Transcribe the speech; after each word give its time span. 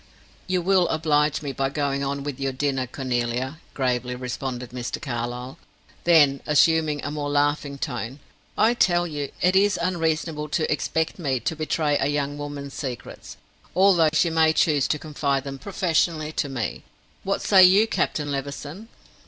"You 0.47 0.63
will 0.63 0.87
oblige 0.87 1.43
me 1.43 1.51
by 1.51 1.69
going 1.69 2.03
on 2.03 2.23
with 2.23 2.39
your 2.39 2.51
dinner, 2.51 2.87
Cornelia," 2.87 3.59
gravely 3.75 4.15
responded 4.15 4.71
Mr. 4.71 4.99
Carlyle. 4.99 5.59
Then 6.05 6.41
assuming 6.47 7.03
a 7.05 7.11
more 7.11 7.29
laughing 7.29 7.77
tone 7.77 8.17
"I 8.57 8.73
tell 8.73 9.05
you 9.05 9.29
it 9.41 9.55
is 9.55 9.77
unreasonable 9.79 10.49
to 10.49 10.71
expect 10.71 11.19
me 11.19 11.39
to 11.41 11.55
betray 11.55 11.99
a 11.99 12.07
young 12.07 12.39
woman's 12.39 12.73
secrets, 12.73 13.37
although 13.75 14.09
she 14.11 14.31
may 14.31 14.53
choose 14.53 14.87
to 14.87 14.97
confide 14.97 15.43
them 15.43 15.59
professionally 15.59 16.31
to 16.31 16.49
me. 16.49 16.81
What 17.23 17.43
say 17.43 17.63
you, 17.63 17.85
Captain 17.85 18.31
Levison?" 18.31 18.87